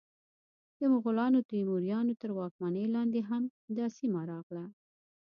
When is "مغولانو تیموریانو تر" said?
0.93-2.29